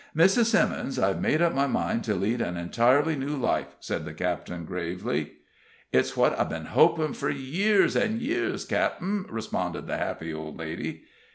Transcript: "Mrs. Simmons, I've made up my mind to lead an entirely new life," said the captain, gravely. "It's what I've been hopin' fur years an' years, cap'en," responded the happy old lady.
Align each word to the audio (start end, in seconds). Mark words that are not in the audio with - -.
"Mrs. 0.17 0.45
Simmons, 0.45 0.97
I've 0.97 1.21
made 1.21 1.43
up 1.43 1.53
my 1.53 1.67
mind 1.67 2.03
to 2.05 2.15
lead 2.15 2.41
an 2.41 2.57
entirely 2.57 3.15
new 3.15 3.35
life," 3.37 3.67
said 3.79 4.03
the 4.03 4.15
captain, 4.15 4.65
gravely. 4.65 5.33
"It's 5.93 6.17
what 6.17 6.39
I've 6.39 6.49
been 6.49 6.65
hopin' 6.65 7.13
fur 7.13 7.29
years 7.29 7.95
an' 7.95 8.19
years, 8.19 8.65
cap'en," 8.65 9.27
responded 9.29 9.85
the 9.85 9.97
happy 9.97 10.33
old 10.33 10.57
lady. 10.57 11.03